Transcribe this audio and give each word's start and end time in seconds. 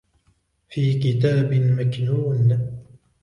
فِي 0.69 0.99
كِتَابٍ 0.99 1.53
مَكْنُونٍ 1.53 2.71